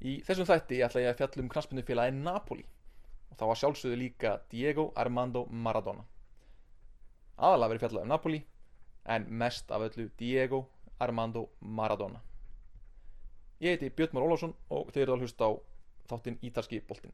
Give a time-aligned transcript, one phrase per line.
[0.00, 2.64] Í þessum þætti ætla ég að fjalla um knaspindufélagi Napoli
[3.30, 6.06] og þá var sjálfsögðu líka Diego Armando Maradona.
[7.36, 8.40] Aðalega verið fjallað um Napoli
[9.16, 10.62] en mest af öllu Diego
[11.00, 12.22] Armando Maradona.
[13.60, 15.52] Ég heiti Björn Már Ólásson og þeir eru að hlusta á
[16.08, 17.12] þáttinn Ítalski boltinn.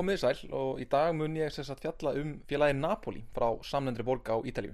[0.00, 3.50] Komið þið sæl og í dag mun ég sess að fjalla um félagi Napoli frá
[3.68, 4.72] samnendri borg á Ítalíu.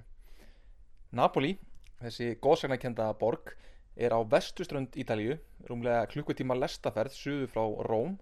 [1.19, 1.57] Napoli,
[1.99, 3.51] þessi góðsagnakenda borg,
[3.99, 8.15] er á vestuströnd Ítalíu, rúmlega klukkutíma lestaferð suðu frá Róm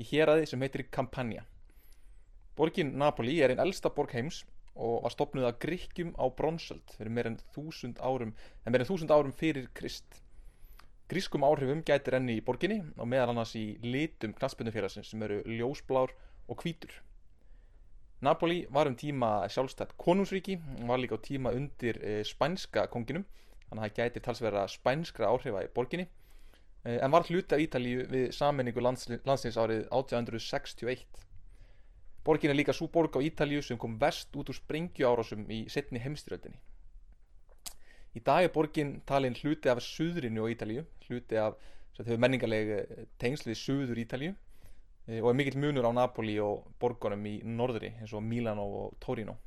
[0.00, 1.44] í héræði sem heitir Campania.
[2.58, 4.42] Borgin Napoli er einn elsta borg heims
[4.74, 8.90] og var stopnuð af Gríkjum á bronsöld fyrir meir en þúsund árum, en meir en
[8.90, 10.24] þúsund árum fyrir Krist.
[11.08, 16.12] Grískum áhrifum gætir enni í borginni og meðal annars í litum knaspunnufélagsins sem eru ljósblár
[16.48, 16.92] og hvítur.
[18.20, 23.24] Napoli var um tíma sjálfstætt konungsríki og var líka á tíma undir e, spænska konginum
[23.68, 26.08] þannig að það gæti talsverða spænskra áhrifa í borginni
[26.84, 31.06] e, en var hluti af Ítalíu við sammenningu lands, landsins árið 1861.
[32.24, 35.68] Borgin er líka svo borg á Ítalíu sem kom vest út úr sprengju árásum í
[35.70, 36.58] setni heimstyröldinni.
[38.18, 41.54] Í dag er borgin talin hluti af suðrinu á Ítalíu, hluti af
[42.18, 44.34] menningarlega tengsl við suður Ítalíu
[45.08, 49.38] og er mikill munur á Napoli og borgunum í norðri eins og Milano og Torino.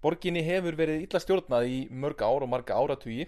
[0.00, 3.26] Borginni hefur verið illa stjórnað í mörg ár og marga áratugi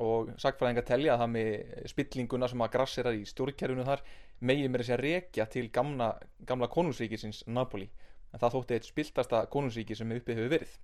[0.00, 1.50] og sagfræðingar telja að það með
[1.92, 4.04] spillinguna sem að grassirar í stjórnkerfunu þar
[4.40, 6.14] megið mér að segja rekja til gamla,
[6.48, 7.90] gamla konungsríkisins Napoli
[8.32, 10.74] en það þótti eitt spiltasta konungsríki sem uppið hefur verið.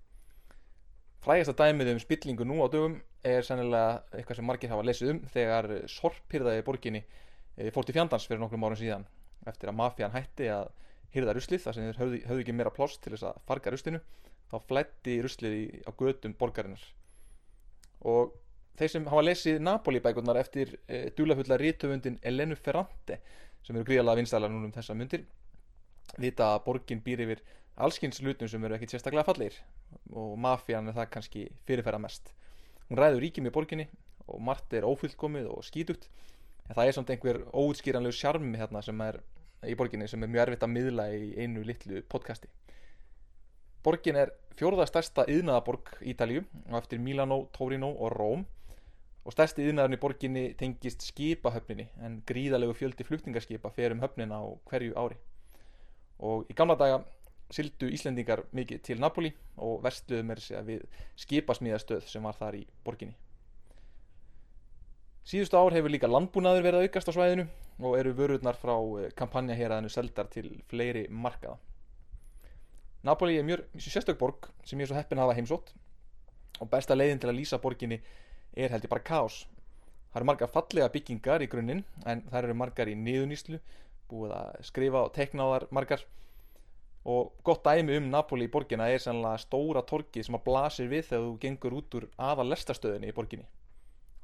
[1.25, 5.23] Frægasta dæmið um spillingu nú á dögum er sennilega eitthvað sem margir hafa lesið um
[5.33, 7.07] þegar sorphyrðaði borginni
[7.73, 9.09] fórt í fjandans fyrir nokkrum árum síðan
[9.47, 10.71] eftir að mafjan hætti að
[11.15, 14.01] hyrða ruslið þar sem þeir höfðu, höfðu ekki meira pláss til þess að farga ruslinu
[14.51, 16.83] þá flætti ruslið á gödum borgarinnar.
[18.07, 18.35] Og
[18.79, 23.21] þeir sem hafa lesið Napoli bækurnar eftir e, dúlafulla rítöfundin Elenu Ferrante
[23.65, 25.25] sem eru gríðalega vinstælar núna um þessa myndir
[26.23, 27.43] vita að borgin býr yfir
[27.83, 29.57] allskynns lutum sem eru ekkit sérstaklega fallir
[30.13, 32.31] og mafían er það kannski fyrirferða mest
[32.89, 33.89] hún ræður ríkjum í borginni
[34.27, 36.09] og margt er ófullkomið og skítugt
[36.69, 39.21] en það er samt einhver óutskýranlegu sjarmi hérna sem er
[39.67, 42.51] í borginni sem er mjög erfitt að miðla í einu litlu podcasti.
[43.87, 48.47] Borgin er fjórða stærsta yðnaðaborg Ítalju og eftir Milano, Torino og Róm.
[49.27, 54.47] Og stærsti yðnaðurinn í borginni tengist skipahöfninni en gríðalegu fjöldi flutningarskipa fer um höfnina á
[54.71, 55.19] hverju ári.
[56.23, 57.03] Og í gamla daga
[57.51, 60.87] sildu Íslendingar mikið til Napoli og sig að við
[61.23, 63.15] skipasmíðastöð sem var þar í borginni.
[65.27, 67.45] Síðustu ár hefur líka landbúnaður verið að aukast á svæðinu
[67.83, 68.77] og eru vörurnar frá
[69.19, 71.57] kampanjaheraðinu seldar til fleiri markaða.
[73.03, 75.73] Napoli er mjög sérstök borg sem ég er svo heppin að hafa heimsótt
[76.63, 77.99] og besta leiðin til að lýsa borginni
[78.55, 79.41] er held ég bara kás.
[80.13, 83.59] Það eru margar fallega byggingar í grunninn en það eru margar í niðuníslu,
[84.07, 86.07] búið að skrifa og tekna á þar margar
[87.03, 91.11] og gott dæmi um Napoli í borginna er sannlega stóra torki sem að blasir við
[91.11, 93.51] þegar þú gengur út úr aðal lestastöðinni í borginni.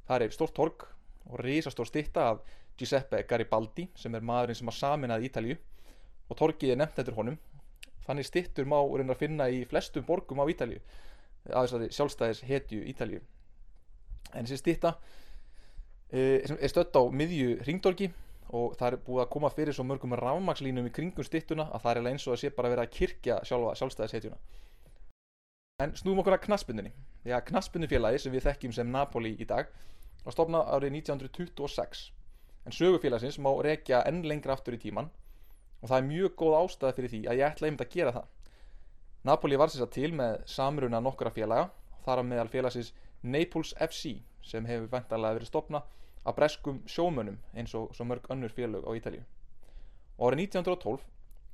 [0.09, 0.87] Það er stórt tork
[1.31, 2.43] og risastór stitta af
[2.79, 5.57] Giuseppe Garibaldi sem er maðurinn sem að saminað Ítalju
[6.29, 7.39] og torkið er nefnt eftir honum.
[8.07, 10.81] Þannig stittur má reyna að finna í flestum borgum á Ítalju
[11.51, 13.21] að þessari sjálfstæðis hetju Ítalju.
[14.33, 14.97] En þessi stitta
[16.13, 18.11] er stött á miðju ringdorki
[18.53, 22.01] og það er búið að koma fyrir svo mörgum rafmakslínum í kringum stittuna að það
[22.01, 24.39] er eins og að sé bara verið að kirkja sjálfa sjálfstæðishetjuna.
[25.83, 26.93] En snúum okkur að knaspundinni.
[27.27, 29.71] Já, knaspundufélagi sem við þekkjum sem Napoli í dag
[30.23, 32.03] var stofnað árið 1926
[32.67, 35.09] en sögufélagsins má rekja enn lengra aftur í tíman
[35.81, 38.29] og það er mjög góð ástæða fyrir því að ég ætla einmitt að gera það.
[39.27, 41.71] Napoli var sér til með samruna nokkura félaga
[42.07, 42.93] þar að meðal félagsins
[43.23, 44.17] Naples FC
[44.47, 45.91] sem hefur vendarlega verið stopnað
[46.23, 49.23] að breskum sjómönnum eins og mörg önnur félög á Ítalíu.
[50.19, 51.07] Og árið 1912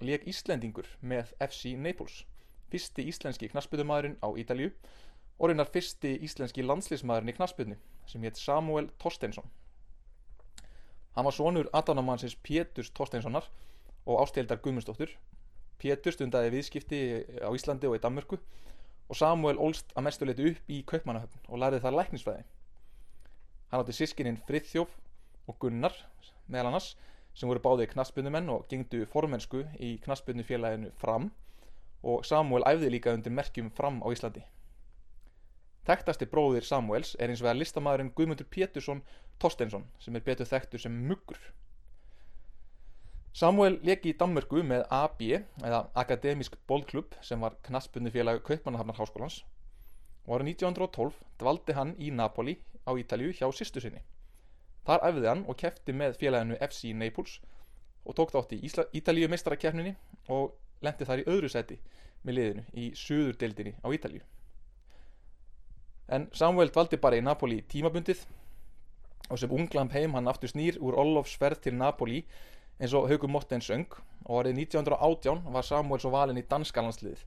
[0.04, 2.22] leik Íslendingur með FC Naples,
[2.72, 4.72] fyrsti íslenski knaspbytumæðurinn á Ítalíu
[5.38, 7.78] og reynar fyrsti íslenski landslýsmæðurinn í knaspbytni
[8.08, 9.46] sem hétt Samuel Torsteinsson.
[11.14, 13.48] Hann var sonur Adanamannsins Péturs Torsteinssonar
[14.06, 15.10] og ástildar Guðmundsdóttur.
[15.78, 17.00] Pétur stundaði viðskipti
[17.42, 18.38] á Íslandi og í Danmörku
[19.08, 22.46] og Samuel ólst að mestuleiti upp í Kaupmannahöfn og lærði þar læknisfræði.
[23.70, 24.94] Hann átti sískininn Frithjóf
[25.48, 25.94] og Gunnar
[26.48, 26.94] meðal annars
[27.38, 31.30] sem voru báðið knaspbyndumenn og gengdu formensku í knaspbyndufélaginu Fram
[32.02, 34.44] og Samuel æfði líka undir merkjum Fram á Íslandi.
[35.88, 39.00] Þekktasti bróðir Samuels er eins vegar listamæðurinn Guðmundur Pétursson
[39.40, 41.38] Torstensson sem er betur þekktur sem Muggur.
[43.32, 49.42] Samuel leki í Danmörku með AB eða Akademisk Bólklub sem var knaspbundufélag Kaupmannahafnar Háskólans
[50.26, 54.02] og árið 1912 dvaldi hann í Napoli á Ítalju hjá sýstu sinni.
[54.84, 57.38] Þar æfði hann og kefti með félaginu FC Naples
[58.04, 58.60] og tók þátt í
[59.00, 59.94] Ítalju meistarakefninni
[60.34, 60.52] og
[60.84, 61.78] lendi þar í öðru seti
[62.24, 64.20] með liðinu í söður deildinni á Ítalju.
[66.08, 68.24] En Samuel dvaldi bara í Napoli tímabundið
[69.28, 72.22] og sem unglamp heim hann aftur snýr úr Ólofs ferð til Napoli
[72.78, 73.90] eins og Haugum Motten söng
[74.24, 77.24] og árið 1918 var Samuel svo valin í danska landsliðið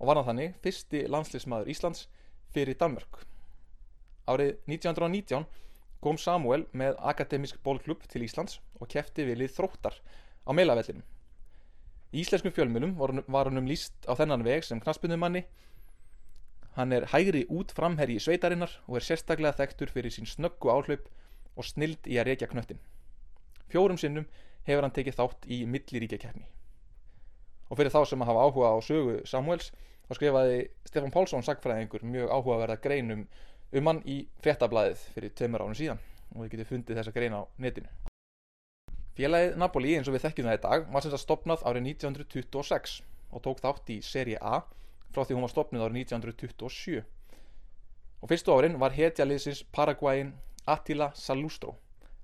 [0.00, 2.08] og var hann þannig fyrsti landsliðsmaður Íslands
[2.54, 3.22] fyrir Danmörk.
[4.26, 5.46] Árið 1919
[6.04, 10.00] kom Samuel með Akademisk bólklub til Íslands og kefti við lið þróttar
[10.44, 11.04] á meilavellinum.
[12.14, 15.42] Í íslenskum fjölmjölum var hann um líst á þennan veg sem knaspunumanni
[16.74, 21.04] Hann er hægri út framherri í sveitarinnar og er sérstaklega þekktur fyrir sín snöggu áhlaup
[21.54, 22.80] og snild í að reykja knöttin.
[23.70, 24.26] Fjórum sinnum
[24.66, 26.48] hefur hann tekið þátt í milliríkja keppni.
[27.70, 29.70] Og fyrir þá sem að hafa áhuga á sögu Samuels,
[30.08, 30.58] þá skrifaði
[30.90, 33.22] Stefan Pálsson sagfræðingur mjög áhugaverða greinum
[33.70, 36.02] um hann í frettablaðið fyrir tveimur ánum síðan
[36.34, 38.13] og við getum fundið þessa grein á netinu.
[39.14, 42.94] Félagið Napoli eins og við þekkjum það í dag var semst að stopnað árið 1926
[43.30, 44.56] og tók þátt í Serie A
[45.14, 47.04] frá því hún var stopnud árið 1927
[48.24, 50.32] og fyrstu árin var hetjaliðsins Paraguayin
[50.66, 51.76] Attila Salustro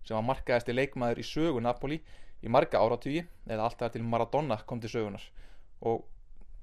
[0.03, 2.01] sem var markaðasti leikmaður í sögu Napoli
[2.43, 5.27] í marga áratvíi eða alltaf til Maradona kom til sögunar
[5.87, 6.03] og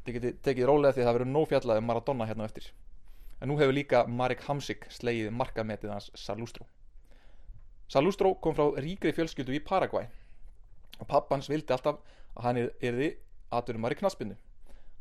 [0.04, 2.68] þið getið tekið rólega því það verður nóg fjallað um Maradona hérna eftir.
[3.40, 6.68] En nú hefur líka Marek Hamsik slegið markametið hans Salustro
[7.88, 10.10] Salustro kom frá ríkri fjölskyldu í Paraguay
[10.98, 12.02] og pappans vildi alltaf
[12.36, 13.14] að hann erði
[13.54, 14.36] aðdurum var í knaspinu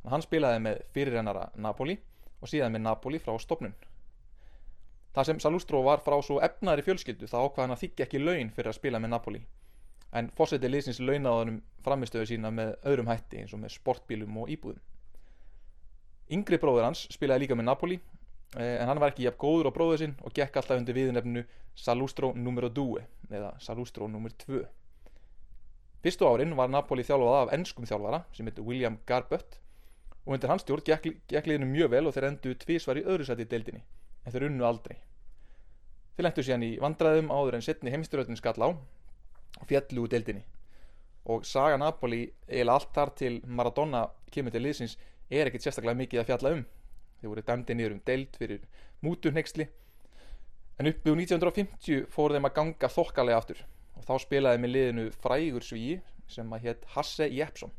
[0.06, 1.96] Hann spilaði með fyrirrennara Napoli
[2.38, 3.74] og síðan með Napoli frá stopnun.
[5.16, 8.52] Það sem Salustro var frá svo efnaðri fjölskyldu þá ákvaði hann að þykja ekki laun
[8.54, 9.40] fyrir að spila með Napoli.
[10.14, 14.84] En fórsetið liðsins launaðanum framistöðu sína með öðrum hætti eins og með sportbílum og íbúðum.
[16.36, 17.98] Yngri bróður hans spilaði líka með Napoli
[18.54, 21.44] en hann var ekki jafn góður á bróður sinn og gekk alltaf undir viðnefnu
[21.76, 22.68] Salustro nr.
[22.72, 22.86] 2
[23.30, 24.32] eða Salustro nr.
[24.46, 24.62] 2.
[26.06, 29.58] Fyrstu árin var Napoli þjálfað af ennskum þjálfara sem heitir William Garbutt
[30.24, 33.26] og undir hans stjórn gekk, gekk liðinu mjög vel og þeir endu tvísvar í öðru
[33.26, 33.82] sæti í deildinni
[34.24, 34.96] en þeir unnu aldrei
[36.16, 40.46] þeir lendu síðan í vandraðum áður en setni heimsturöldin skall á og fjallu úr deildinni
[41.32, 44.96] og saga Napoli eða allt þar til Maradona kemur til liðsins
[45.30, 46.64] er ekkert sérstaklega mikið að fjalla um
[47.20, 48.66] þeir voru dæmdi niður um deild fyrir
[49.04, 49.68] mútunheggsli
[50.76, 53.64] en uppi úr 1950 fór þeim að ganga þokkalega aftur
[53.96, 55.98] og þá spilaði með liðinu frægur svíi
[56.28, 57.72] sem að hétt Hasse Jeppsson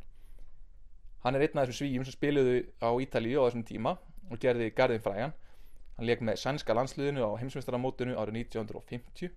[1.28, 3.92] Hann er einn af þessum svíjum sem spiluðu á Ítalíu á þessum tíma
[4.32, 5.34] og gerði Garðin frægan.
[5.98, 9.34] Hann leik með sænska landsliðinu á heimsmyndstarramótunu árið 1950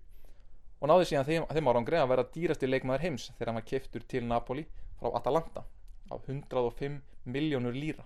[0.81, 4.05] og náði síðan þeim, þeim árangri að vera dýrasti leikmaður heims þegar hann var keftur
[4.13, 4.63] til Napoli
[5.01, 5.65] frá Atalanta
[6.07, 8.05] á 105 miljónur líra.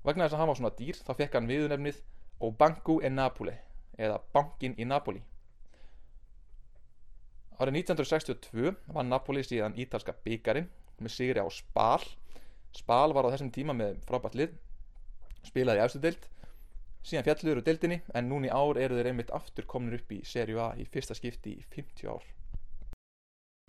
[0.00, 1.98] Vegna þess að hann var svona dýr þá fekk hann viðunefnið
[2.46, 3.52] Obanku e Napoli
[4.00, 5.20] eða Bankin í Napoli.
[7.60, 10.70] Árið 1962 var Napoli síðan ítalska byggarinn
[11.04, 12.00] með sigri á Spal.
[12.72, 14.56] Spal var á þessum tíma með frábært lið
[15.44, 16.24] spilaði í efstu deild.
[17.04, 20.60] Síðan fjallur úr deildinni en núni ár eru þeir einmitt aftur komin upp í serju
[20.64, 22.24] A í fyrsta skipti í 50 ár.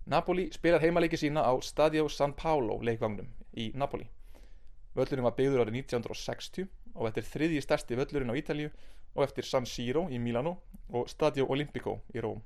[0.08, 4.08] Napoli spilar heimaleiki sína á Stadio San Paolo leikvagnum í Napoli
[4.96, 8.72] Völlurinn var byggður árið 1960 og þetta er þriðji stærsti völlurinn á Ítalju
[9.14, 10.58] og eftir San Siro í Milano
[10.92, 12.42] og Stadio Olimpico í Róm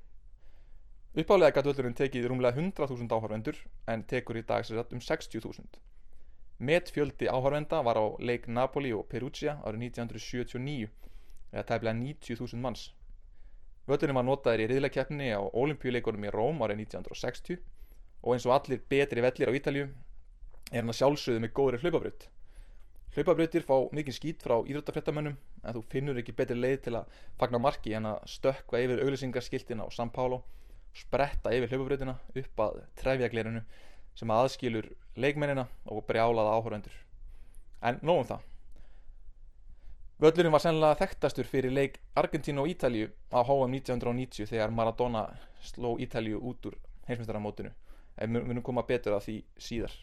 [1.17, 3.59] Uppálega gæti völlurinn tekið rúmlega 100.000 áhörvendur
[3.91, 5.81] en tekur í dag sér um 60.000
[6.59, 10.89] Metfjöldi áhörvenda var á leik Napoli og Perugia árið 1979
[11.53, 12.85] eða tæmlega 90.000 manns.
[13.87, 17.61] Völdunum var notaður í riðlakeppni á olimpíuleikunum í Róm árið 1960
[18.23, 19.85] og eins og allir betri vellir á Ítalju
[20.73, 22.25] er hann að sjálfsögðu með góðri hlaupabröð.
[23.17, 27.61] Hlaupabröðir fá mikið skýt frá íþróttafréttamönnum en þú finnur ekki betri leið til að fagna
[27.65, 30.43] marki en að stökka yfir auglýsingarskiltina á San Paulo,
[30.93, 33.63] spretta yfir hlaupabröðina upp að trefjagleirinu
[34.21, 36.99] sem aðskilur leikmennina og brjálaða áhörvendur.
[37.81, 38.45] En nógum það.
[40.21, 45.25] Völlurinn var sennilega þekktastur fyrir leik Argentínu og Ítalju á HM 1990 þegar Maradona
[45.65, 46.77] sló Ítalju út úr
[47.09, 47.73] heimsmyndaramótinu.
[48.21, 49.97] En við munum koma betur að því síðar.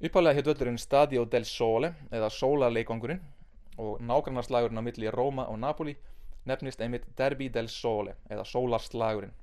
[0.00, 3.20] Uppálega hétt völlurinn Stadio del Sole eða Sólarleikvangurinn
[3.84, 5.92] og nágrannarslagurinn á milli Róma og Napoli
[6.48, 9.34] nefnist einmitt Derby del Sole eða Sólarslagurinn.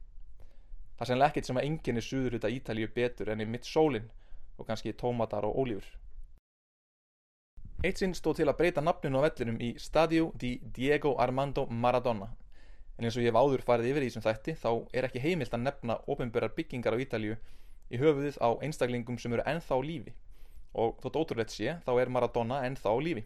[0.97, 3.69] Það er sennilega ekkert sem að enginni suður út af Ítalíu betur enn í mitt
[3.69, 4.09] sólinn
[4.57, 5.93] og kannski tómatar og ólífur.
[7.85, 12.33] Eitt sinn stóð til að breyta nafninu á vellinum í Stadio di Diego Armando Maradona.
[12.97, 15.53] En eins og ég hef áður farið yfir í þessum þætti þá er ekki heimilt
[15.53, 17.37] að nefna ofinbærar byggingar á Ítalíu
[17.93, 20.17] í höfuðið á einstaklingum sem eru ennþá lífi.
[20.73, 23.23] Og þótt ótrúlegt sé þá er Maradona ennþá lífi.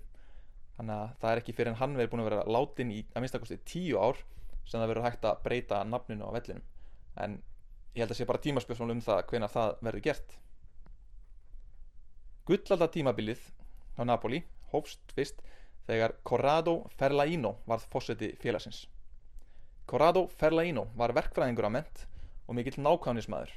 [0.77, 3.23] Þannig að það er ekki fyrir en hann verið búin að vera látin í að
[3.23, 4.21] minnstakosti tíu ár
[4.65, 6.63] sem það verður hægt að breyta nafninu á vellinum.
[7.21, 7.41] En
[7.95, 10.37] ég held að sé bara tímaspjósmál um það hvenar það verður gert.
[12.47, 13.43] Gullalda tímabilið
[13.99, 15.43] á Napoli hófst fyrst
[15.89, 18.85] þegar Corrado Ferlaino varð fósetti félagsins.
[19.89, 22.05] Corrado Ferlaino var verkfræðingur á ment
[22.47, 23.51] og mikill nákvæmnismæður.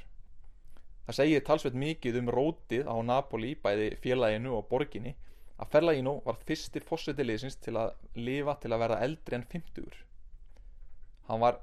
[1.05, 5.13] Það segir talsveit mikið um rótið á Napoli bæði félaginu og borginni
[5.61, 9.99] að Ferlaino var fyrsti fósetti liðsins til að lifa til að verða eldri en 50.
[11.29, 11.61] Hann var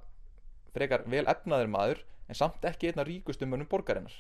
[0.73, 4.15] frekar vel efnaður maður en samt ekki einna ríkustum mönnum borgarinnar.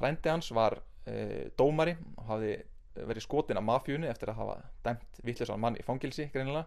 [0.00, 2.52] Frændi hans var e, dómari og hafði
[2.96, 6.66] verið skotin af mafjúni eftir að hafa dæmt vittlesan mann í fangilsi greinilega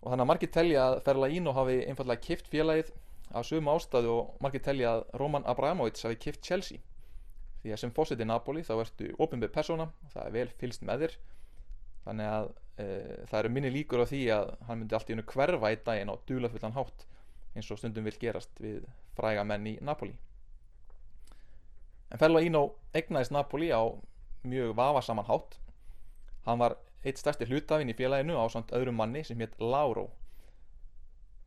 [0.00, 2.92] og þannig að margir telja að Ferlaino hafi einfallega kift félagið
[3.30, 6.80] af sögum ástæðu og margir telja að Roman Abramovits hafi kift Chelsea.
[7.62, 11.04] Því að sem fósiti Napoli þá ertu ofinbið persóna og það er vel fylst með
[11.04, 11.16] þér.
[12.06, 12.86] Þannig að e,
[13.30, 16.12] það eru minni líkur á því að hann myndi allt í unnu hverfa í daginn
[16.12, 17.06] á dulafullan hátt
[17.54, 18.84] eins og stundum vil gerast við
[19.18, 20.14] fræga menn í Napoli.
[22.10, 22.62] En Ferlaino
[22.96, 23.82] egnaðist Napoli á
[24.42, 25.58] mjög vafasaman hátt.
[26.46, 30.08] Hann var eitt stærsti hlutafinn í félaginu á samt öðrum manni sem hétt Lauro.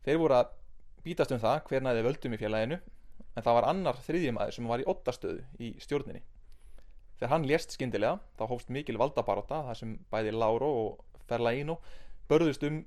[0.04, 0.52] Þeir voru að
[1.04, 2.78] bítast um það hver næði völdum í félaginu
[3.34, 6.22] en það var annar þriðjumæður sem var í ottastöðu í stjórninni.
[7.18, 11.78] Þegar hann lést skindilega þá hófst mikil valdabaróta þar sem bæði Lauro og Ferlaino
[12.30, 12.82] börðust um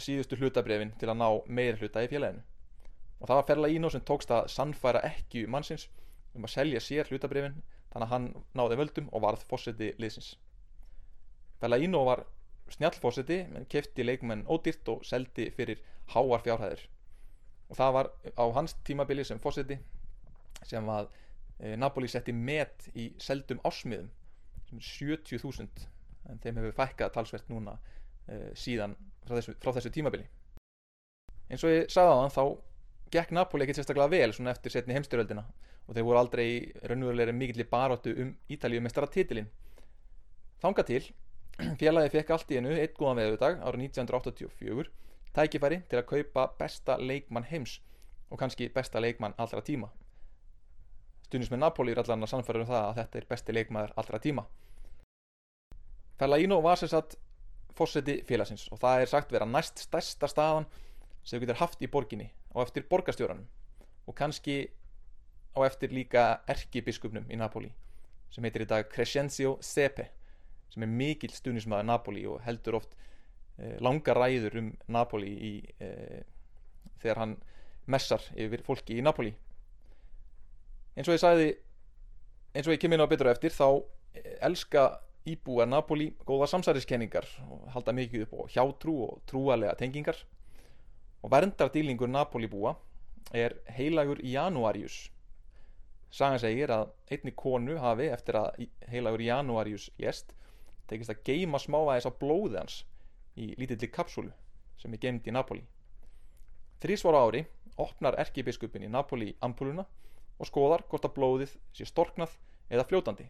[0.00, 2.44] síðustu hlutabrefin til að ná meir hluta í félaginu.
[3.20, 5.88] Og það var Ferlaino sem tókst að sannfæra ekki mannsins
[6.36, 8.26] um að selja sér hlutabrefin þannig að hann
[8.58, 10.34] náði völdum og varð fósiti liðsins.
[11.60, 12.26] Fellaino var
[12.74, 15.80] snjallfósiti menn kefti leikmenn ódýrt og seldi fyrir
[16.12, 16.82] háar fjárhæðir
[17.68, 19.78] og það var á hans tímabili sem fósiti
[20.66, 21.08] sem að
[21.58, 24.08] e, Napoli setti met í seldum ásmiðum
[24.68, 25.86] sem er 70.000
[26.30, 27.76] en þeim hefur fækkað talsvert núna
[28.26, 28.96] e, síðan
[29.26, 30.26] frá þessu, frá þessu tímabili.
[31.50, 32.42] Eins og ég sagði á hann þá
[33.14, 35.44] gekk Napoli ekkert sérstaklega vel svona eftir setni heimstyröldina
[35.86, 36.48] og þeir voru aldrei
[36.90, 39.46] raunverulegri mikill baróttu um Ítalíu meistara titilinn.
[40.62, 41.02] Þanga til,
[41.80, 44.90] félagi fekk allt í einu eitt góðan veðudag árið 1984
[45.36, 47.78] tækifæri til að kaupa besta leikmann heims
[48.30, 49.90] og kannski besta leikmann allra tíma.
[51.26, 54.20] Stundins með Napoli er allan að sannfæra um það að þetta er besti leikmaður allra
[54.22, 54.46] tíma.
[56.16, 57.16] Fellaino var sem sagt
[57.76, 60.68] fórseti félagsins og það er sagt vera næst stærsta staðan
[61.26, 63.46] sem getur haft í borginni og eftir borgastjóranum
[64.06, 64.70] og kannski
[65.56, 67.72] á eftir líka erkibiskupnum í Napoli
[68.32, 70.08] sem heitir í dag Crescenzio Sepe
[70.72, 72.96] sem er mikill stuðnismæður Napoli og heldur oft
[73.80, 76.22] langa ræður um Napoli í, eh,
[77.02, 77.36] þegar hann
[77.86, 79.32] messar yfir fólki í Napoli.
[80.96, 81.48] Eins og ég sagði
[82.54, 83.68] eins og ég kem inn á betur eftir þá
[84.14, 84.86] eh, elska
[85.26, 90.18] íbúa Napoli góða samsæriskenningar og halda mikið upp á hjátrú og trúalega tengingar.
[91.22, 92.76] Og verndardýlingur Napoli búa
[93.34, 95.08] er heilagur Januarius
[96.16, 100.30] Sagan segir að einni konu hafi eftir að heilagur Januarius lést
[100.88, 102.84] tekist að geima smáaðis á blóði hans
[103.36, 104.32] í lítilli kapsúlu
[104.80, 105.62] sem er gemd í Napoli.
[106.82, 107.44] Þrísvara ári
[107.80, 109.86] opnar erkibiskupin í Napoli ampuluna
[110.36, 112.36] og skoðar hvort að blóðið sé storknað
[112.72, 113.28] eða fljótandi.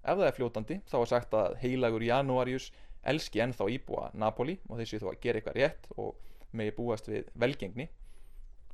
[0.00, 2.70] Ef það er fljótandi þá er sagt að heilagur Januarius
[3.02, 7.28] elski ennþá íbúa Napoli og þessi þú að gera eitthvað rétt og megi búast við
[7.40, 7.88] velgengni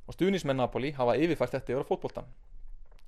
[0.07, 2.33] og stuðnismenn Napoli hafa yfirfært þetta yfir á fótboltan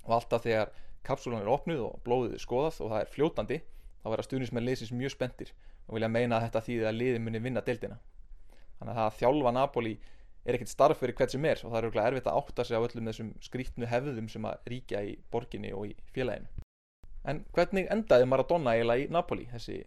[0.06, 0.72] og alltaf þegar
[1.08, 3.60] kapsúlan er opnuð og blóðið er skoðað og það er fljótandi
[4.04, 5.52] þá verða stuðnismenn leysins mjög spendir
[5.88, 8.00] og vilja meina að þetta þýði að liði muni vinna deildina.
[8.80, 9.94] Þannig að það að þjálfa Napoli
[10.46, 12.80] er ekkert starf fyrir hvert sem er og það er örgulega erfitt að átta sig
[12.80, 16.48] á öllum þessum skrítnu hefðum sem að ríkja í borginni og í félaginu.
[17.28, 19.82] En hvernig endaði Maradona eiginlega í Napoli þessi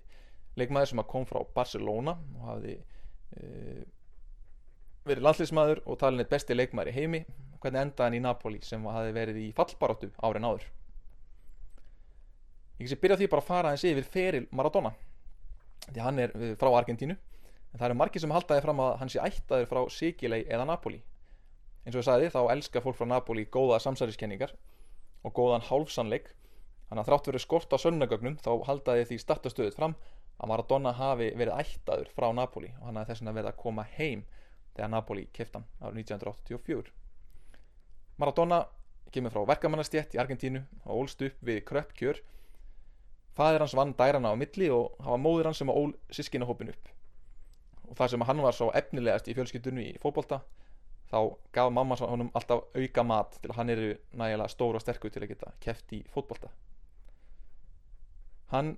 [0.61, 3.81] leikmaður sem kom frá Barcelona og hafði uh,
[5.09, 7.25] verið landslýsmaður og talin eitt besti leikmaður í heimi?
[7.63, 10.69] Hvernig endaði hann í Napoli sem hafi verið í fallbaróttu árin áður
[12.81, 14.93] ég sé byrja því bara að fara eins yfir feril Maradona.
[15.89, 19.23] Því hann er frá Argentínu en það eru margir sem haldaði fram að hann sé
[19.23, 21.03] ættaður frá Sigilei eða Napoli.
[21.83, 24.55] Eins og ég sagði þá elskar fólk frá Napoli góða samsæriskenningar
[25.23, 26.33] og góðan hálfsannleik.
[26.89, 29.97] Þannig að þrátt verið skort á sönnagögnum þá haldaði því startastöðut fram
[30.43, 33.85] að Maradona hafi verið ættaður frá Napoli og hann hafi þess að verið að koma
[33.97, 34.25] heim
[34.75, 36.93] þegar Napoli keftan árið 1984
[38.21, 38.63] Maradona
[39.13, 42.23] kemur frá verkamannastjett í Argentínu og ólst upp við kröpp kjör
[43.37, 46.91] Fadir hans vann dærana á milli og hafa móðir hans sem ól sískinahópin upp.
[47.89, 50.43] Og þar sem hann var svo efnilegast í fjölskyldunni í fótbolta
[51.13, 51.19] þá
[51.53, 55.23] gaf mamma honum alltaf auka mat til að hann eru nægilega stóra og sterkur til
[55.25, 56.49] að geta keft í fótbolta.
[58.53, 58.77] Hann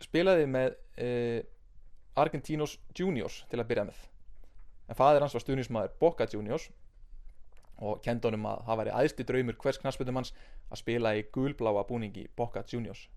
[0.00, 1.40] spilaði með eh,
[2.16, 4.02] Argentinos Juniors til að byrja með.
[4.88, 6.70] En fadir hans var stuðnismæður Boca Juniors
[7.76, 10.32] og kendi honum að það væri æðsti draumur hvers knastbundum hans
[10.70, 13.08] að spila í gulbláa búningi Boca Juniors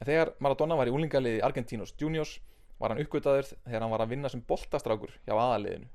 [0.00, 2.38] en þegar Maradona var í úlingaliði Argentinos Juniors
[2.80, 5.88] var hann uppgötaður þegar hann var að vinna sem boltastrákur hjá aðaliðinu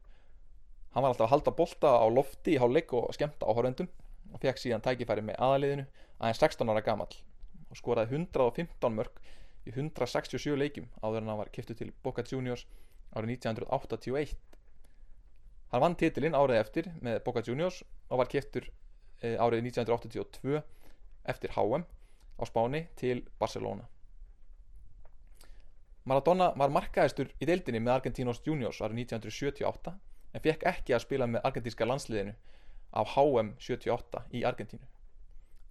[0.92, 3.90] hann var alltaf að halda bolta á lofti í hálfleik og skemta á horfendum
[4.32, 5.86] og fekk síðan tækifæri með aðaliðinu
[6.20, 7.14] aðeins 16 ára gamall
[7.72, 9.22] og skoraði 115 mörg
[9.68, 12.66] í 167 leikum áður en hann var kiptu til Boca Juniors
[13.14, 14.36] árið 1981
[15.72, 18.68] hann vann titilinn árið eftir með Boca Juniors og var kiptur
[19.22, 20.62] eh, árið 1982
[21.32, 21.86] eftir HM
[22.38, 23.88] á Spáni til Barcelona
[26.10, 29.94] Maradona var markaðistur í deildinni með Argentinos Juniors árið 1978
[30.34, 32.34] en fekk ekki að spila með argentínska landsliðinu
[32.92, 34.88] á HM 78 í Argentínu.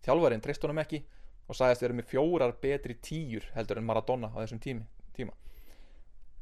[0.07, 1.03] Þjálfarinn treyst honum ekki
[1.51, 4.87] og sagðist verið með fjórar betri tíur heldur en Maradona á þessum tími,
[5.17, 5.35] tíma.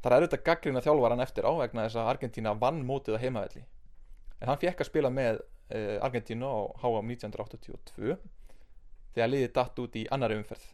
[0.03, 3.65] Það er auðvitað gaggrina þjálfaran eftir á vegna þess að Argentína vann mótið á heimavelli.
[4.39, 8.19] En hann fekk að spila með uh, Argentínu á HM 1982
[9.15, 10.65] þegar liðið datt út í annari umferð.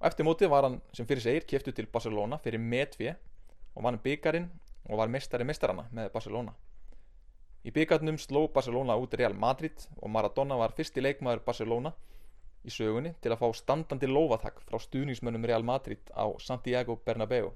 [0.00, 4.00] Og eftir mótið var hann sem fyrir segir kæftu til Barcelona fyrir metvi og vann
[4.02, 4.48] byggarinn
[4.88, 6.54] og var mestari mestarana með Barcelona.
[7.60, 11.92] Í byggarnum sló Barcelona út Real Madrid og Maradona var fyrsti leikmaður Barcelona
[12.64, 17.52] í sögunni til að fá standandi lofatak frá stuðningsmönnum Real Madrid á Santiago Bernabeu.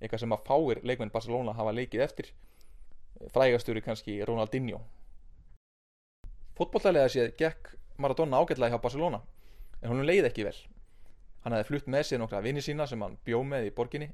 [0.00, 2.32] Eitthvað sem að fáir leikmenn Barcelona hafa leikið eftir
[3.34, 4.82] frægastjóri kannski Ronaldinho.
[6.58, 9.22] Fótbolltælega séð gekk Maradona ágætlega hjá Barcelona
[9.82, 10.56] en hún leiði ekki vel
[11.44, 14.08] Hann hefði flutt með sér nokkra vini sína sem hann bjó með í borginni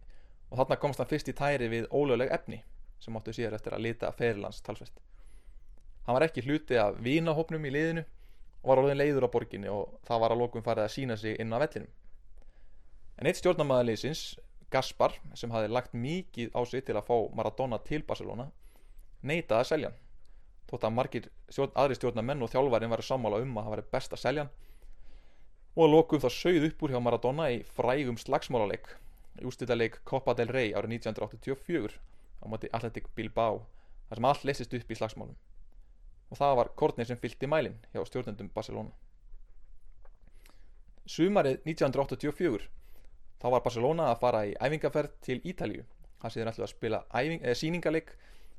[0.50, 2.60] og þarna komst hann fyrst í tæri við ólögleg efni
[3.02, 5.00] sem áttu síðar eftir að lita ferilans talsvest.
[6.06, 9.96] Hann var ekki hluti af vínahopnum í liðinu og var alveg leiður á borginni og
[10.06, 11.90] það var að lókum farið að sína sig inn á vellinum.
[13.18, 14.22] En eitt stjórnarmæðaliðsins,
[14.70, 18.48] Gaspar, sem hafi lagt mikið á sig til að fá Maradona til Barcelona,
[19.22, 20.00] neitaði að selja hann.
[20.70, 24.16] Þótt að margir stjórn, aðri stjórnarmenn og þjálfarinn var sammála um að það var best
[24.16, 24.52] að selja hann.
[25.74, 28.92] Og lokum þá sögð upp úr hjá Maradona í frægum slagsmálarleik
[29.42, 31.96] í ústýrleik Copa del Rey árið 1984
[32.40, 33.64] á móti Athletic Bilbao
[34.08, 35.34] þar sem allt lesist upp í slagsmálum.
[36.30, 38.94] Og það var Kortnir sem fylgti mælin hjá stjórnendum Barcelona.
[41.04, 42.68] Sumarið 1984
[43.42, 45.84] þá var Barcelona að fara í æfingaferð til Ítalju
[46.22, 47.00] þar sem þeir ætlu að spila
[47.60, 48.14] síningarleik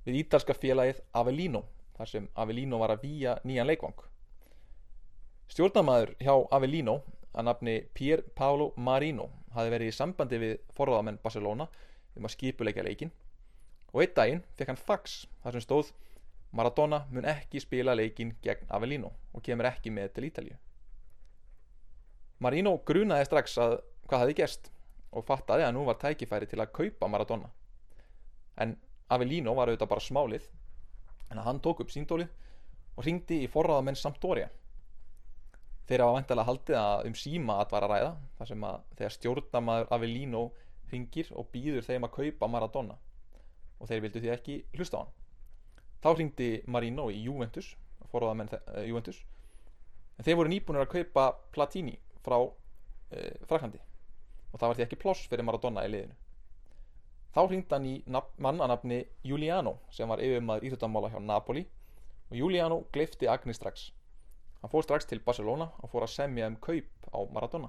[0.05, 1.63] við ítalska félagið Avellino
[1.95, 3.97] þar sem Avellino var að výja nýjan leikvang.
[5.51, 6.99] Stjórnamaður hjá Avellino
[7.35, 11.67] að nafni Pier Paolo Marino hafi verið í sambandi við forðamenn Barcelona
[12.15, 13.11] um að skipuleika leikin
[13.93, 15.91] og einn daginn fekk hann fax þar sem stóð
[16.55, 20.55] Maradona mun ekki spila leikin gegn Avellino og kemur ekki með til Ítalju.
[22.39, 23.77] Marino grunaði strax að
[24.07, 24.71] hvað hafi gerst
[25.15, 27.49] og fattaði að nú var tækifæri til að kaupa Maradona.
[28.59, 28.75] En
[29.11, 30.47] Avellino var auðvitað bara smálið
[31.31, 32.29] en hann tók upp síndólið
[32.95, 34.49] og ringdi í forðamenn Sampdoria.
[35.85, 39.15] Þeir hafa vantilega haldið að um síma að vara að ræða þar sem að þegar
[39.15, 40.43] stjórnamaður Avellino
[40.91, 42.97] ringir og býður þeim að kaupa Maradona
[43.79, 45.13] og þeir vildu því ekki hlusta á hann.
[46.01, 47.75] Þá ringdi Marino í Juventus
[48.15, 49.19] forðamenn uh, Juventus.
[50.15, 52.53] En þeir voru nýbúinir að kaupa Platini frá uh,
[53.49, 53.81] Fraklandi
[54.51, 56.15] og það var því ekki ploss fyrir Maradona í liðinu
[57.35, 61.67] þá ringdi hann í mann að nafni Giuliano sem var yfirmaður íþjóttamála hjá Napoli
[62.31, 63.89] og Giuliano gleifti Agni strax
[64.65, 67.67] Hann fór strax til Barcelona og fór að semja um kaup á Maradona.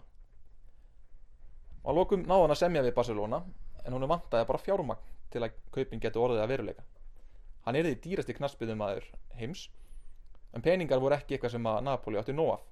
[1.84, 3.40] Að lokum náði hann að semja við Barcelona
[3.82, 6.86] en hún vantæði bara fjármagn til að kaupin getur orðið að veruleika.
[7.66, 9.66] Hann er því dýrasti knastbyðum aður heims
[10.56, 12.64] en peningar voru ekki eitthvað sem að Napoli átti nóg af.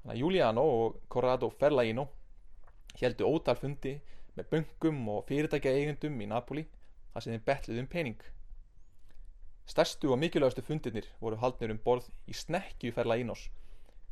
[0.00, 2.08] Þannig að Giuliano og Corrado Fellaino
[3.02, 3.98] heldu ótal fundi
[4.36, 6.64] með böngum og fyrirtækja eigundum í Napoli
[7.12, 8.22] þar sem þeim betluð um pening.
[9.68, 13.46] Stærstu og mikilvægastu fundirnir voru haldnir um borð í snekkjuferla Ínos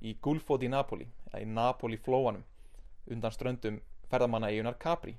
[0.01, 2.45] í Gulfo di Napoli eða í Napoli flóanum
[3.11, 3.81] undan ströndum
[4.11, 5.17] ferðamanna eigunar Capri.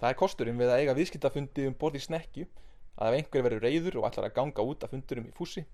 [0.00, 2.46] Það er kosturinn við að eiga viðskiptafundi um borð í snekju
[2.94, 5.64] að ef einhver verður reyður og ætlar að ganga út af fundurum í fússi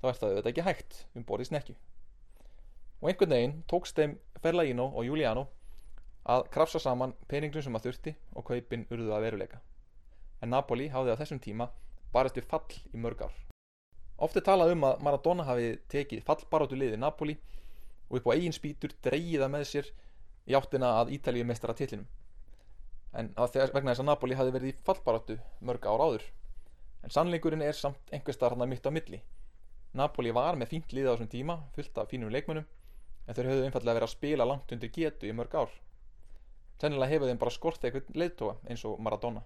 [0.00, 1.76] þá er það auðvitað ekki hægt um borð í snekju.
[3.00, 5.46] Og einhvern veginn tókst þeim Ferlaino og Giuliano
[6.26, 9.60] að krafsa saman peningum sem að þurfti og kaupin urðu að veruleika.
[10.42, 11.68] En Napoli háði á þessum tíma
[12.12, 13.36] barist við fall í mörg ár.
[14.18, 17.36] Oft er talað um að Maradona hafi tekið fallbaróttu liði Napoli
[18.08, 19.90] og upp á eigin spýtur dreyiða með sér
[20.46, 22.06] í áttina að Ítalíu meistara tillinum.
[23.16, 26.26] En þegar, vegna þess að Napoli hafi verið í fallbaróttu mörg ára áður.
[27.04, 29.22] En sannleikurinn er samt einhver starf hann mitt á milli.
[29.96, 32.66] Napoli var með fínt lið á þessum tíma, fullt af fínum leikmönnum,
[33.26, 35.72] en þeir höfðu einfallega verið að spila langt undir getu í mörg ár.
[36.80, 39.42] Sennilega hefur þeim bara skort eitthvað leiðtóa eins og Maradona,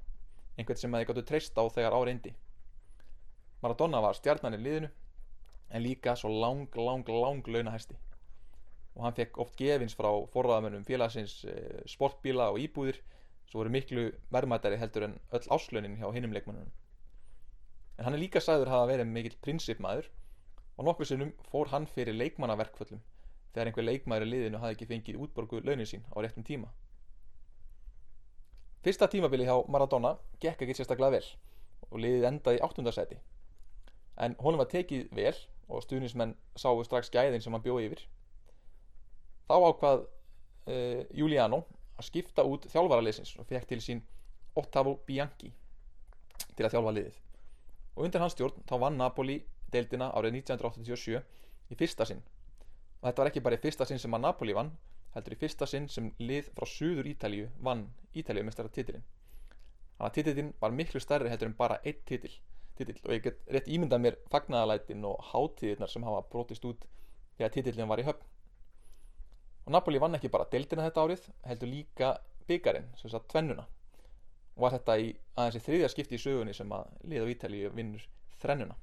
[0.59, 2.35] einhvern sem þeir gáttu treyst á þegar áreindi.
[3.63, 4.91] Maradona var stjarnan í liðinu
[5.71, 7.99] en líka svo lang, lang, lang launahæsti
[8.97, 12.99] og hann fekk oft gefins frá forraðamönnum félagsins eh, sportbíla og íbúðir
[13.51, 16.73] sem voru miklu verðmættari heldur en öll áslönin hjá hinnum leikmannunum.
[17.99, 20.11] En hann er líka sæður hafa verið mikill prinsipmaður
[20.77, 23.03] og nokkur sinnum fór hann fyrir leikmannaverkföllum
[23.55, 26.71] þegar einhver leikmaður í liðinu hafði ekki fengið útborgu launin sín á réttum tíma.
[28.85, 31.27] Fyrsta tímabili hjá Maradona gekk ekki sérstaklega vel
[31.91, 33.19] og liðið endaði í áttundasæti
[34.25, 35.35] en honum var tekið vel
[35.71, 38.03] og stuðnismenn sáu strax gæðin sem hann bjóði yfir.
[39.49, 41.63] Þá ákvað uh, Giuliano
[41.97, 44.03] að skipta út þjálfaraliðsins og fekk til sín
[44.59, 45.53] Ottavo Bianchi
[46.57, 47.17] til að þjálfa liðið.
[47.97, 49.41] Og undir hans stjórn þá vann Napoli
[49.71, 51.21] deildina árið 1987
[51.71, 52.23] í fyrsta sinn.
[53.01, 54.73] Og þetta var ekki bara í fyrsta sinn sem að Napoli vann
[55.15, 59.07] heldur í fyrsta sinn sem lið frá Suður Ítalíu vann Ítalíu mestara titilinn
[59.99, 62.33] þannig að titilinn var miklu stærri heldur en bara eitt titil
[62.81, 66.87] titill og ég get rétt ímyndað mér fagnaðalætin og hátíðirnar sem hafa brotist út
[67.37, 68.27] þegar titillin var í höfn.
[69.67, 72.13] Og Napoli vann ekki bara deildina þetta árið heldur líka
[72.49, 73.67] byggarinn, sem sagt tvennuna.
[74.57, 77.75] Og var þetta í aðeins í þriðja skipti í sögunni sem að lið á Ítalíu
[77.77, 78.07] vinnur
[78.41, 78.77] þrennuna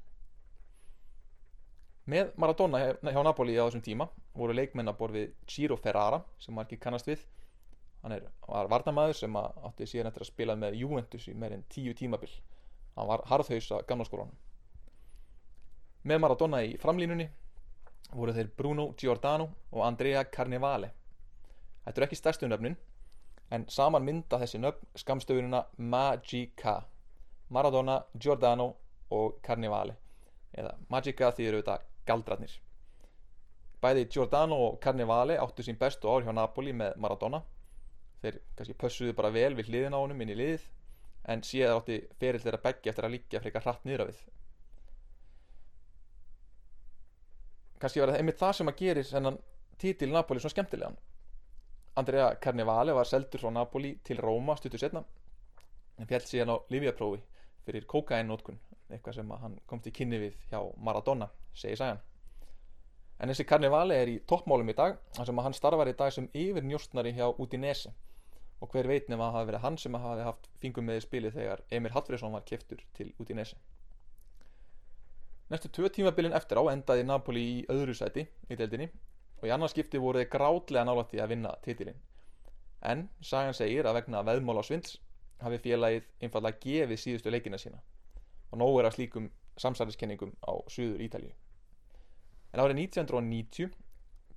[2.07, 6.55] með Maradona hjá Napoli á þessum tíma voru leikmenn að borð við Ciro Ferrara sem
[6.55, 7.23] margir kannast við.
[8.03, 11.95] Hann er, var varnamæður sem átti síðan eftir að spila með Juventus í meirinn tíu
[11.97, 12.31] tímabil.
[12.95, 14.37] Hann var harðhaus að gamla skólanum
[16.07, 17.27] með Maradona í framlínunni
[18.15, 20.91] voru þeir Bruno Giordano og Andrea Carnevale.
[21.83, 22.77] Þetta eru ekki stærstu nöfnin
[23.51, 26.77] en saman mynda þessi nöfn skamstöfununa Magica
[27.51, 28.73] Maradona, Giordano
[29.11, 29.95] og Carnevale.
[30.55, 32.57] Eða Magica því eru þetta galdratnir
[33.81, 37.43] bæði Giordano og Carnevale áttu sín bestu ár hjá Napoli með Maradona.
[38.21, 40.65] Þeir kannski pössuðu bara vel við hliðin á honum inn í liðið
[41.31, 44.23] en síðan átti ferill þeirra beggi eftir að líka frekar hratt af við.
[47.77, 49.37] Kannski var það einmitt það sem að gerir þennan
[49.77, 50.97] títil Napoli svona skemmtilegan.
[51.97, 55.03] Andrea Carnevale var seldur frá Napoli til Róma stuttur setna
[55.97, 57.21] en fjall síðan á Liviaprófi
[57.65, 62.03] fyrir kokainótkun eitthvað sem hann komst í kynni við hjá Maradona segi sæjan
[63.19, 66.27] en þessi Carnevale er í toppmálum í dag þar sem hann starfar í dag sem
[66.37, 67.93] yfir njóstnari hjá Udinese.
[68.61, 71.03] Og hver veit nefn að það hafi verið hann sem hafi haft fingum með í
[71.05, 73.57] spili þegar Emil Hallfriðsson var keftur til nesi
[75.49, 78.89] Næstu tvö tímabilin eftir á endaði Napoli í öðru sæti í deildinni.
[79.39, 82.01] Og í annarskipti voru þeir grátlega nálætti að vinna titilinn.
[82.81, 84.97] En sagan segir að vegna veðmál á svindls
[85.39, 87.79] hafi félagið einfallega gefið síðustu leikina sína
[88.51, 91.33] og nóg er að slíkum samsæliskenningum á Suður Ítalíu.
[92.53, 93.73] En árið 1990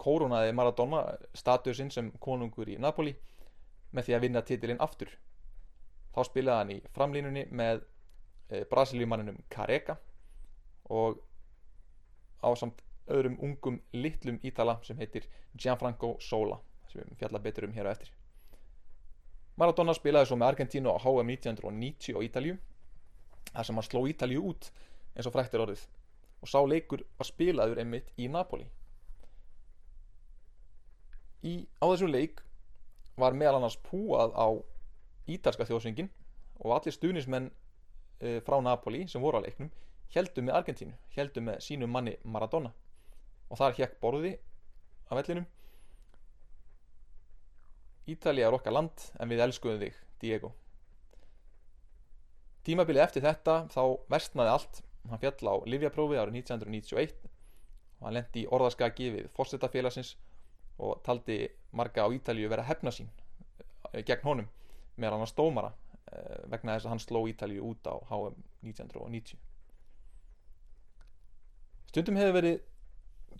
[0.00, 1.02] kórunaði Maradona
[1.36, 3.14] statusinn sem konungur í Napoli
[3.92, 5.10] með því að vinna titilinn aftur.
[6.14, 7.82] Þá spilaði hann í framlínunni með
[8.50, 9.98] e, brasilíumanninum Careca
[10.90, 11.20] og
[12.42, 16.58] á samt öðrum ungum litlum ítala sem heitir Gianfranco Sola
[16.90, 18.10] sem við fjalla betur um hér á eftir.
[19.60, 22.56] Maradona spilaði svo með Argentínu á HM 1990 á Ítalju
[23.50, 24.70] þar sem hann sló Ítalju út
[25.16, 25.86] eins og fræktir orðið
[26.40, 28.64] og sá leikur var spilaður einmitt í Napoli.
[31.44, 32.40] Í, á þessum leik
[33.20, 34.48] var meðal annars púað á
[35.30, 36.08] ítalska þjóðsvingin
[36.60, 37.50] og allir stuðnismenn
[38.20, 39.70] e, frá Napoli sem voru á leiknum
[40.14, 42.72] heldu með Argentínu, heldu með sínum manni Maradona.
[43.50, 44.32] Og þar hjekk borði
[45.10, 45.46] af vellinum.
[48.10, 50.54] Ítalija er okkar land en við elskuðum þig, Diego
[52.70, 54.80] Tímabilið eftir þetta þá vestnaði allt.
[55.10, 57.16] Hann fjall á Livjaprófi árið 1991
[58.00, 60.14] og hann lendi í orðaskaki við fórsetafélagsins
[60.80, 63.10] og taldi marga á Ítalju vera hefna sín
[63.92, 64.48] eh, gegn honum
[64.96, 65.72] með hann að stómara
[66.12, 68.38] eh, vegna þess að hann sló Ítalju út á HM
[68.70, 69.40] 1990
[71.90, 72.60] stundum hefur verið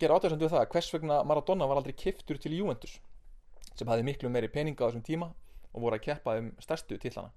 [0.01, 2.99] gera átöðsendu það að hvers vegna Maradona var aldrei kiftur til Juventus
[3.73, 5.31] sem hafði miklu meiri peninga á þessum tíma
[5.71, 7.31] og voru að keppa um stærstu tillana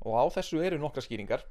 [0.00, 1.44] og á þessu eru nokkra skýringar.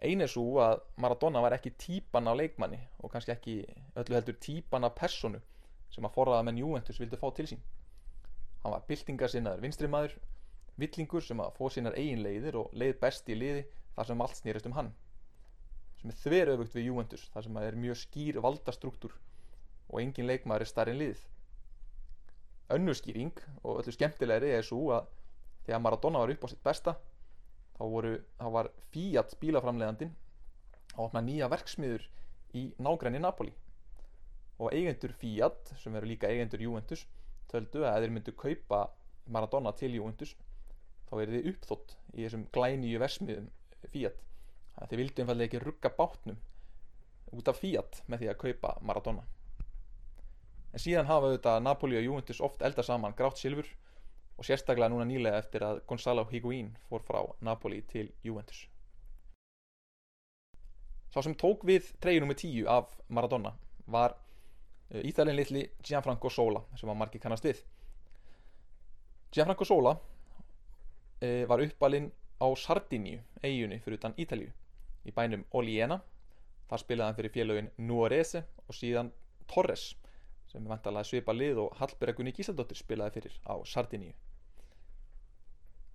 [0.00, 3.56] Ein er svo að Maradona var ekki típan á leikmanni og kannski ekki
[4.00, 5.42] öllu heldur típan af personu
[5.92, 7.60] sem að forraða menn Juventus vildi fá til sín.
[8.62, 10.16] Hann var byltingarsinnaður vinstrimaður
[10.80, 14.38] villingur sem að fóð sínar eigin leiðir og leið best í liði þar sem allt
[14.38, 14.92] snýrist um hann.
[16.00, 19.16] Sem er þver öfugt við Juventus þar sem er mjög skýr valdastruktúr
[19.90, 21.22] og engin leikmaður er starri en liðið.
[22.70, 25.10] Önnurskýring og öllu skemmtilegri er svo að
[25.66, 26.96] þegar Maradona var upp á sitt besta
[27.80, 30.12] þá, voru, þá var Fiat bílaframleðandin
[30.92, 32.04] að opna nýja verksmiður
[32.56, 33.54] í nágræni Napoli.
[34.60, 37.06] Og eigendur Fiat sem eru líka eigendur Juventus
[37.50, 38.82] töldu að þeir myndu kaupa
[39.30, 40.34] Maradona til Juventus
[41.08, 43.48] þá er þið uppþótt í þessum glænýju versmiðum
[43.88, 44.20] Fiat.
[44.74, 46.40] Þannig að þið vildu einfallega ekki rugga bátnum
[47.30, 49.24] út af Fiat með því að kaupa Maradona.
[50.70, 53.66] En síðan hafa auðvitað Napoli og Juventus oft elda saman grátt silfur
[54.40, 58.62] og sérstaklega núna nýlega eftir að Gonzalo Higuín fór frá Napoli til Juventus.
[61.12, 63.52] Sá sem tók við treyjunum með tíu af Maradona
[63.86, 64.14] var
[64.90, 67.60] Íþælinn litli Gianfranco Sola sem var margir kannast við.
[69.30, 69.92] Gianfranco Sola
[71.20, 72.08] e, var uppalinn
[72.40, 74.48] á Sardiníu, eiginni fyrir utan Ítalíu
[75.04, 76.00] í bænum Oliena.
[76.70, 79.12] Þar spilaði hann fyrir félögin Nuorese og síðan
[79.52, 79.90] Torres
[80.48, 84.16] sem er vantalega svipa lið og Hallbergunni Gísaldóttir spilaði fyrir á Sardiníu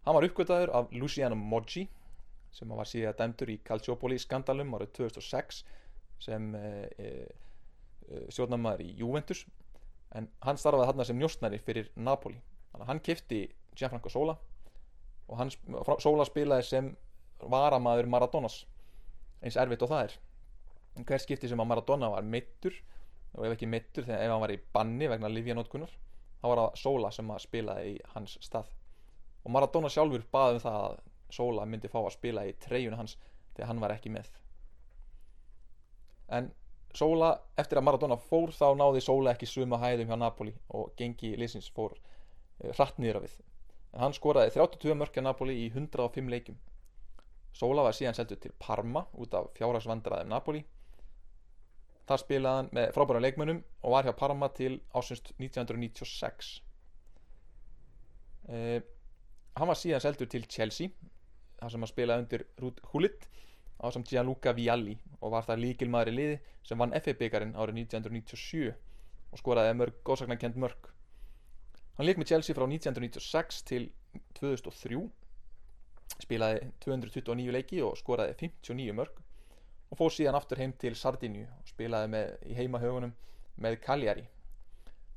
[0.05, 1.87] Hann var uppgötaður af Luciano Moggi
[2.53, 5.63] sem var síðan dæmdur í Calciopoli skandalum árið 2006
[6.23, 6.69] sem e,
[7.01, 7.07] e,
[8.29, 9.41] stjórnamaður í Juventus.
[10.15, 12.37] En hann starfaði hann sem njóstnari fyrir Napoli.
[12.71, 13.41] Þannig að hann kifti
[13.75, 14.37] Gianfranco Sola
[15.25, 15.51] og hann,
[15.99, 16.93] Sola spilaði sem
[17.41, 18.61] varamaður Maradonas
[19.41, 20.17] eins erfitt og það er.
[20.95, 22.77] En hver skipti sem að Maradona var mittur
[23.33, 25.91] og ef ekki mittur þegar ef hann var í banni vegna Livjanótkunar
[26.39, 28.69] þá var það Sola sem að spilaði í hans stað
[29.45, 30.99] og Maradona sjálfur baði um það að
[31.35, 33.15] Sola myndi fá að spila í treyjunu hans
[33.55, 34.29] þegar hann var ekki með.
[36.37, 36.51] En
[36.95, 41.33] Sola, eftir að Maradona fór þá náði Sola ekki suma hæðum hjá Napoli og gengi
[41.35, 41.97] liðsins fór
[42.77, 43.35] hratt niður af við.
[43.95, 46.57] En hann skoraði 32 mörkja Napoli í 105 leikum
[47.55, 50.61] Sola var síðan seldu til Parma út af fjárhagsvandraðum Napoli.
[52.05, 56.49] Þar spilaði hann með frábæra leikmönnum og var hjá Parma til ásynst 1996
[58.51, 58.83] eh,
[59.55, 60.91] hann var síðan seldu til Chelsea
[61.59, 63.27] þar sem hann spilaði undir Ruud Gullit
[63.79, 67.81] á samt Gianluca Vialli og var það líkilmaður í liði sem vann FA byggarinn árið
[67.85, 68.73] 1997
[69.31, 70.89] og skoraði mörg góðsagnarkend mörg
[71.97, 73.87] hann leik með Chelsea frá 1996 til
[74.39, 75.01] 2003
[76.23, 79.23] spilaði 229 leiki og skoraði 59 mörg
[79.91, 83.15] og fór síðan aftur heim til Sardinju og spilaði með, í heimahögunum
[83.61, 84.25] með Cagliari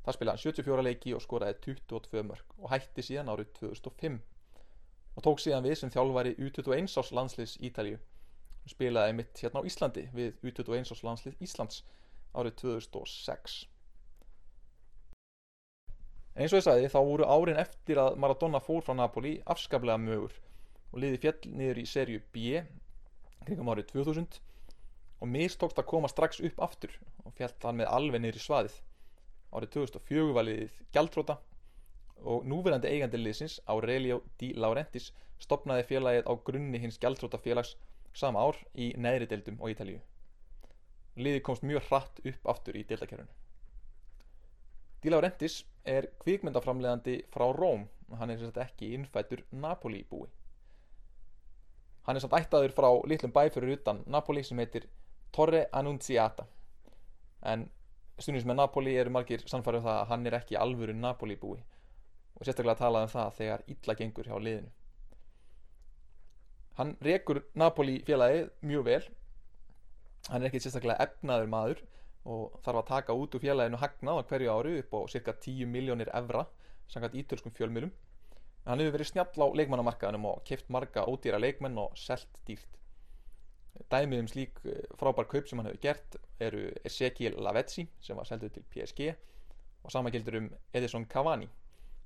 [0.05, 4.19] það spilaði hann 74 leiki og skoraði 22 mörg og hætti síðan árið 2005
[5.15, 7.97] og tók síðan við sem þjálfari U21 ás landsliðs Ítalíu.
[8.69, 11.83] Spilaði mitt hérna á Íslandi við U21 ás landslið Íslands
[12.37, 13.59] árið 2006
[16.39, 20.35] eins og ég sagði þá voru árin eftir að Maradona fór frá Napoli afskaplega mögur
[20.93, 22.61] og liði fjall niður í serju B
[23.47, 24.37] kringum árið 2000
[25.19, 26.93] og mistókst að koma strax upp aftur
[27.25, 28.77] og fjall þann með alveg niður í svaðið
[29.55, 31.35] árið 2004 var liðið Gjaldróta
[32.33, 37.75] og núverandi eigandi liðsins Aurelio Di Laurentiis stopnaði félagið á grunni hins Gjaldróta félags
[38.13, 39.99] sama ár í neðri deildum á Ítalíu.
[41.19, 43.31] Liðið komst mjög hratt upp aftur í deildakerfunu
[45.03, 47.87] Di Laurentiis er kvikmyndaframlegandi frá Róm.
[48.19, 50.27] Hann er sérstaklega ekki innfættur Napoli búi
[52.09, 54.87] hann er samt ættaður frá litlum bæ fyrir utan Napoli sem heitir
[55.35, 56.47] Torre Annunziata.
[57.45, 57.67] En
[58.23, 61.59] stundins með Napoli eru margir samfærið um það að hann er ekki alvöru Napoli búi
[61.59, 64.69] og sérstaklega talað um það þegar illa gengur hjá liðinu.
[66.79, 69.01] Hann rekur Napoli félagið mjög vel.
[70.29, 71.81] Hann er ekki sérstaklega efnaður maður
[72.29, 76.11] og þarf að taka út úr félaginu hagnað hverju áru upp á cirka 10 miljónir
[76.15, 76.45] evra
[76.89, 77.91] samkvæmt ítölskum fjölmjölum
[78.65, 82.79] hann hefur verið snjall á leikmannamarkaðunum og keft marga ódýra leikmenn og selt dýrt
[83.91, 84.61] dæmið um slík
[84.99, 89.09] frábær kaup sem hann hefur gert eru Ezekiel Lavezzi sem var selduð til PSG
[89.83, 91.47] og sama gildur um Edison Cavani.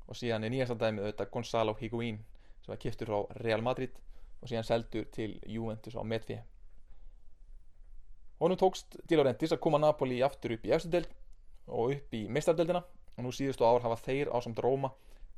[0.08, 2.22] Og síðan er nýjasta dæmið auðvitað Gonzalo Higuín
[2.64, 3.96] sem var keftur frá Real Madrid
[4.42, 6.40] og síðan seldur til Juventus á Medfi
[8.44, 11.12] og nú tókst Di Laurentiis að koma Napoli aftur upp í eftirdeld
[11.72, 14.90] og upp í meistardeldina og nú síðustu ár hafa þeir á samt Róma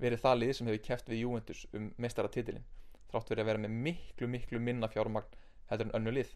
[0.02, 2.65] verið það lið sem hefur kæft við Juventus um meistaratitilin
[3.12, 5.38] þrátt verið að vera með miklu miklu minna fjármagn
[5.69, 6.34] heldur en önnu lið.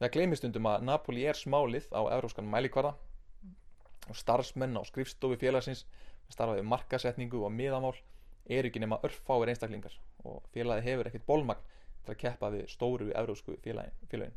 [0.00, 2.92] Það gleymist undum að Napoli er smálið á euróskan mælikvara
[4.06, 5.86] og starfsmenn á skrifstofi félagsins
[6.30, 7.94] starfaði markasetningu og miðamál
[8.46, 11.62] er ekki nema örfáir einstaklingar og félagi hefur ekkert bólmagn
[12.04, 14.34] til að keppa við stóru eurósku félagin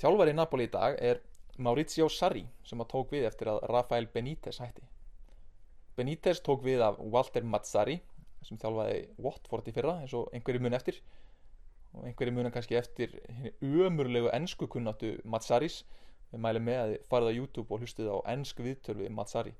[0.00, 1.20] Þjálfari Napoli í dag er
[1.60, 4.86] Maurizio Sarri sem að tók við eftir að Rafael Benítez hætti.
[5.96, 7.98] Benítez tók við af Walter Mazzari
[8.46, 11.02] sem þjálfaði Watford í fyrra eins og einhverju mun eftir
[11.94, 13.16] og einhverju munan kannski eftir
[13.60, 15.82] umurlegu ennsku kunnáttu Matsaris.
[16.30, 19.54] Við mælum með að þið farið á YouTube og hlustið á ennsk viðtöl við Matsari.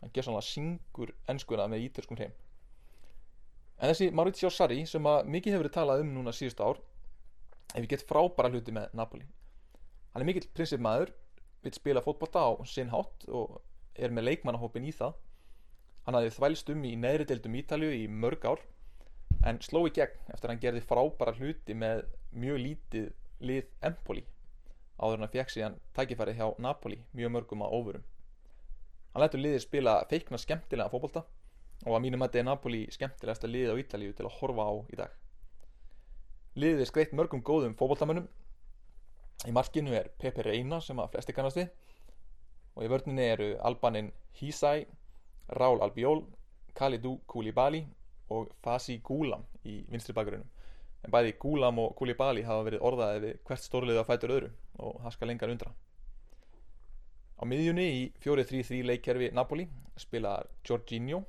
[0.00, 2.34] Hann ger svona syngur ennskuna með ítörskum hreim.
[3.80, 6.82] En þessi Maurizio Sarri sem að mikið hefur talað um núna síðust ár
[7.72, 9.24] hefur gett frábæra hluti með Napoli.
[10.12, 11.14] Hann er mikill prinsipmaður
[11.64, 13.60] vil spila fótbolta á sinn hátt og
[13.96, 15.16] er með leikmannahópin í það.
[16.04, 18.64] Hann hafði þvælst um í neðri deildum Ítalju í mörg ár
[19.46, 22.04] en sló í gegn eftir að hann gerði frábæra hluti með
[22.36, 23.08] mjög lítið
[23.40, 24.24] lið Empoli
[25.00, 28.02] áður en hann fekk síðan tækifæri hjá Napoli mjög mörgum að óvörum.
[29.12, 31.24] Hann lætur liðið spila feikna skemmtilega fótbolta
[31.86, 34.72] og að mínum að þetta er Napoli skemmtilegasta liðið á Ítalju til að horfa á
[34.76, 35.14] í dag.
[36.60, 38.28] Liðið er skreitt mörgum góðum fótboltamönnum.
[39.48, 41.70] Í markinu er Pepe Reina sem að flesti kannast við
[42.76, 44.84] og í vörninni eru Albanin Hisai,
[45.56, 46.20] Raul Albiol,
[46.76, 47.86] Khalidou Koulibaly
[48.30, 50.48] og Fasi Gulam í vinstri bakgrunum.
[51.04, 54.98] En bæði Gulam og Koulibaly hafa verið orðaðið við hvert stórlið að fætur öðru og
[55.04, 55.72] það skal lengar undra
[57.40, 59.64] á miðjunni í 4-3-3 leikkerfi Napoli
[60.00, 61.22] spilar Jorginho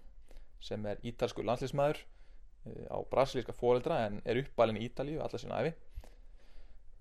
[0.61, 5.61] sem er ítalsku landslýsmæður eh, á brasilíska fóreldra en er uppalinn í Ítalíu allar sína
[5.63, 5.71] æfi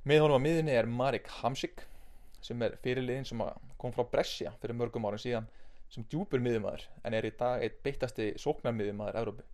[0.07, 1.85] með honum á miðjunni er Marek Hamsik
[2.41, 3.43] sem er fyrirliðin sem
[3.83, 5.51] kom frá Brescia fyrir mörgum árum síðan
[5.91, 9.49] sem djúpur miðjumæður en er í dag eitt beittasti sóknarmiðjumæður Európu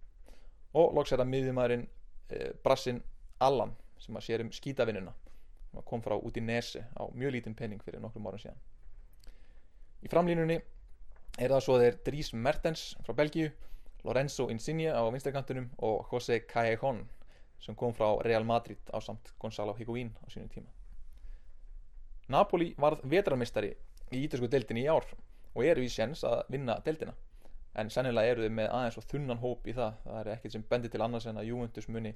[0.76, 3.02] og loks er það miðjumæðurinn e, Brassin
[3.42, 5.12] Allan sem að sér um skýtavinnuna
[5.70, 8.58] sem kom frá út í Nese á mjög lítinn penning fyrir nokkrum árum síðan.
[10.04, 10.60] Í framlínunni
[11.36, 13.50] er það svo þeir Dries Mertens frá Belgíu
[14.06, 17.02] Lorenzo Insigne á vinstarkantunum og José Callejon
[17.60, 20.70] sem kom frá Real Madrid á samt Gonzalo Higuín á sínum tíma.
[22.28, 23.72] Napoli varð vetrarmistari
[24.12, 25.06] í ítalsku deildinni í ár
[25.54, 27.14] og eru í séns að vinna deildina
[27.80, 29.96] en sennilega eru þau með aðeins og þunnan hóp í það.
[30.04, 32.12] Það er ekkert sem bendir til annars en að Juventus muni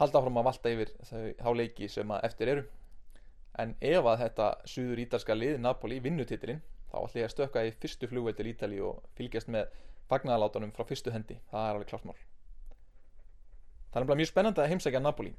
[0.00, 2.66] halda áfram að valda yfir þau þá leiki sem að eftir eru.
[3.62, 7.72] En ef að þetta suður ítalska lið Napoli vinnutítilinn þá ætlum ég að stökka í
[7.84, 9.72] fyrstu flugveld til Ítali og fylgjast með
[10.10, 11.38] fagnarlátunum frá fyrstu hendi.
[11.52, 12.20] Það er alveg klart mál.
[13.92, 15.34] Það er mjög spennandi að heimsækja Napoli.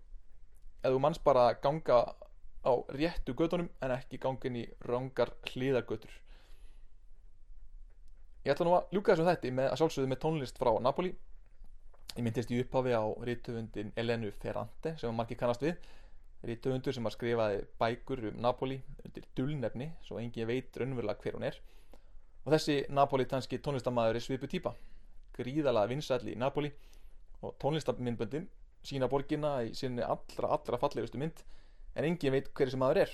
[0.83, 1.99] Ef þú manns bara ganga
[2.63, 6.22] á réttu gödunum en ekki gangin í rángar hlýðagötur
[8.43, 11.11] ég ætla nú að ljúka þessum þætti með að sjálfsögðu með tónlist frá Napoli.
[12.13, 15.77] Ég myndist í upphafi á rítöfundin Elenu Ferrante sem margir kannast við.
[16.43, 21.47] Rítöfundur sem har skrifaði bækur um Napoli undir dullnefni svo engin veit raunverulega hver hún
[21.47, 21.59] er.
[22.43, 24.73] Og þessi napolitanski tónlistamæður er svipu týpa.
[25.37, 26.73] Gríðala vinsætli í Napoli.
[27.43, 28.49] Og tónlistamindböndin
[28.83, 31.39] sína borgina í sinni allra, allra fallegustu mynd
[31.95, 33.13] en engin veit hverju sem maður er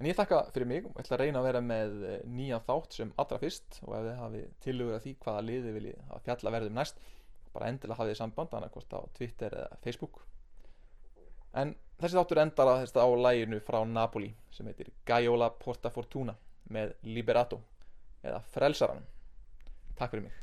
[0.00, 0.88] en ég þakka fyrir mig.
[0.88, 4.06] Og ætla að reyna að vera með eh, nýja þátt sem allra fyrst og ef
[4.08, 7.02] þið hafið tilhugur að því hvaða liði viljið að fjalla verðum næst
[7.54, 10.20] bara endilega hafið þið samband annarkost á Twitter eða Facebook.
[11.60, 16.36] En þessi þáttur endar að þetta á læginu frá Napoli sem heitir Gaiola Porta Fortuna
[16.70, 17.58] með Liberato
[18.22, 19.06] eða Frelsaranum.
[19.98, 20.36] Takk fyrir mig.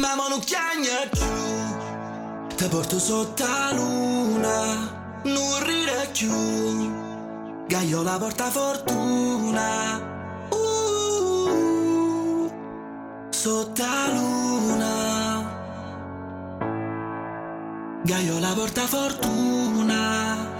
[0.00, 4.58] Ma non chiagna più Te porto sotto la luna.
[5.24, 7.13] Non ride più
[7.68, 10.00] Gaiola porta fortuna.
[10.50, 12.50] Uh,
[13.30, 14.92] Sotto la luna.
[18.04, 20.53] Gaiola porta fortuna